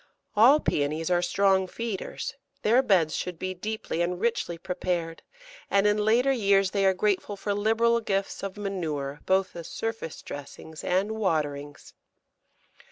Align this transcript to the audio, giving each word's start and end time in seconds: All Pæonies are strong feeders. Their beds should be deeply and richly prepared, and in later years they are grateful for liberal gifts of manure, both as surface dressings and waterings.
All 0.35 0.59
Pæonies 0.59 1.11
are 1.11 1.21
strong 1.21 1.67
feeders. 1.67 2.33
Their 2.63 2.81
beds 2.81 3.15
should 3.15 3.37
be 3.37 3.53
deeply 3.53 4.01
and 4.01 4.19
richly 4.19 4.57
prepared, 4.57 5.21
and 5.69 5.85
in 5.85 5.99
later 6.03 6.31
years 6.31 6.71
they 6.71 6.87
are 6.87 6.93
grateful 6.95 7.37
for 7.37 7.53
liberal 7.53 7.99
gifts 7.99 8.41
of 8.41 8.57
manure, 8.57 9.19
both 9.27 9.55
as 9.55 9.67
surface 9.67 10.23
dressings 10.23 10.83
and 10.83 11.11
waterings. 11.11 11.93